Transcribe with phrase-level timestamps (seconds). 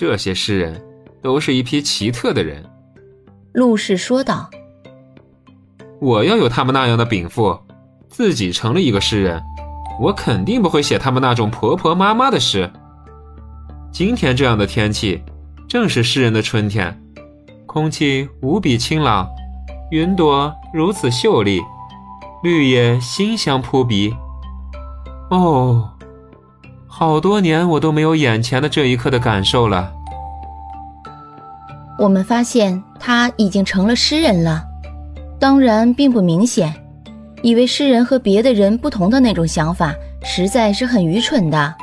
[0.00, 0.82] 这些诗人
[1.20, 2.64] 都是一批奇特的人。
[3.52, 4.48] 陆氏说道
[6.00, 7.54] ：“我要有他们那样的禀赋，
[8.08, 9.42] 自己成了一个诗人，
[10.00, 12.70] 我肯定不会写他们那种婆婆妈妈的诗。
[13.92, 15.22] 今天这样的天气，
[15.68, 16.98] 正是诗人的春天，
[17.66, 19.28] 空气无比清朗，
[19.90, 21.60] 云朵如此秀丽，
[22.42, 24.14] 绿叶馨香扑鼻。
[25.30, 25.92] 哦，
[27.00, 29.90] 好多年我都没有眼前的这一刻的感受了。”
[31.98, 34.62] 我们发现他已经成了诗人了，
[35.38, 36.70] 当然并不明显。
[37.40, 41.74] 以为诗人和别的人不同的那种想法，实在是很愚蠢的。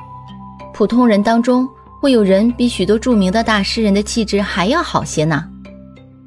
[0.71, 1.67] 普通人当中
[1.99, 5.43] 会有人比许多著名的大诗人的气质还要好些呢。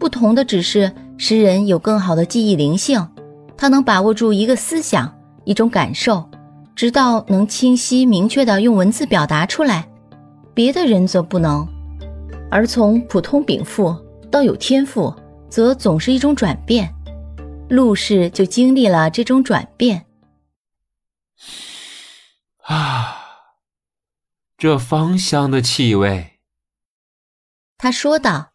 [0.01, 3.07] 不同的只是诗人有更好的记忆灵性，
[3.57, 5.15] 他能把握住一个思想、
[5.45, 6.29] 一种感受，
[6.81, 9.87] 直到能清晰明确的用文字表达出来。
[10.55, 11.69] 别的人则不能。
[12.51, 13.95] 而从普通禀赋
[14.33, 15.15] 到有天赋，
[15.51, 16.91] 则总是一种转变。
[17.69, 20.07] 陆氏就经历了这种转变。
[22.63, 23.27] 啊，
[24.57, 26.41] 这芳香的气味，
[27.77, 28.53] 他说道：“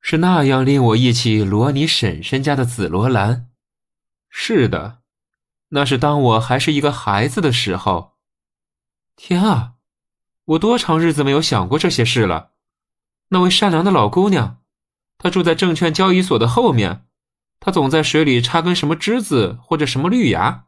[0.00, 3.48] 是那样令我忆起罗尼婶婶家的紫罗兰。
[4.30, 5.00] 是的，
[5.70, 8.14] 那是当我还是一个孩子的时候。
[9.16, 9.72] 天啊，
[10.44, 12.50] 我多长日子没有想过这些事了。”
[13.30, 14.58] 那位善良的老姑娘，
[15.18, 17.06] 她住在证券交易所的后面。
[17.58, 20.66] 她总在水里插根什么枝子或者什么绿芽。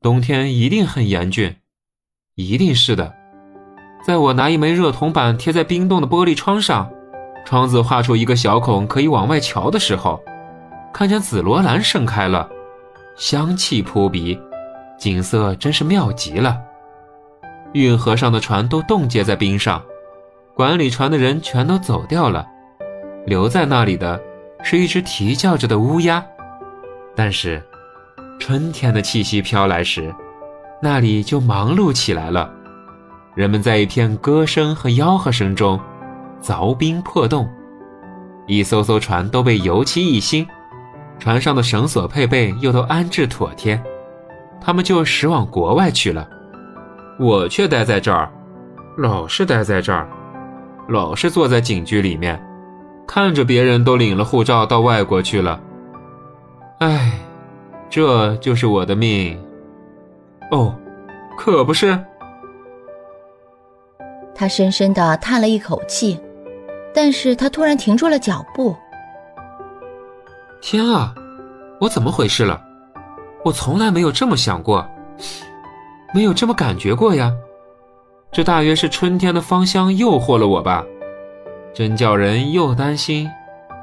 [0.00, 1.58] 冬天一定很严峻，
[2.34, 3.14] 一定是的。
[4.04, 6.90] 在我拿一枚热铜板贴在冰冻的玻璃窗上，
[7.46, 10.20] 窗子画出一个小孔可以往外瞧的时候，
[10.92, 12.50] 看见紫罗兰盛开了，
[13.16, 14.38] 香气扑鼻，
[14.98, 16.58] 景色真是妙极了。
[17.72, 19.82] 运河上的船都冻结在冰上。
[20.54, 22.46] 管理船的人全都走掉了，
[23.26, 24.20] 留在那里的
[24.62, 26.22] 是一只啼叫着的乌鸦。
[27.16, 27.62] 但是，
[28.38, 30.14] 春天的气息飘来时，
[30.82, 32.50] 那里就忙碌起来了。
[33.34, 35.80] 人们在一片歌声和吆喝声中
[36.42, 37.48] 凿冰破洞，
[38.46, 40.46] 一艘艘船都被油漆一新，
[41.22, 43.80] 船上的绳索配备又都安置妥帖，
[44.60, 46.28] 他们就驶往国外去了。
[47.16, 48.28] 我却待在这儿，
[48.98, 50.10] 老是待在这儿。
[50.88, 52.44] 老是坐在警局里面，
[53.06, 55.60] 看着别人都领了护照到外国去了。
[56.80, 57.12] 唉，
[57.88, 59.40] 这就是我的命。
[60.50, 60.74] 哦，
[61.38, 61.96] 可不是。
[64.34, 66.18] 他深深的叹了一口气，
[66.92, 68.76] 但是他突然停住了脚步。
[70.62, 71.12] 天啊，
[71.80, 72.62] 我怎么回事了？
[73.44, 74.88] 我从来没有这么想过，
[76.14, 77.32] 没有这么感觉过呀。
[78.30, 80.84] 这大约是春天的芳香诱惑了我吧，
[81.74, 83.28] 真叫人又担心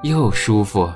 [0.03, 0.89] 又舒服。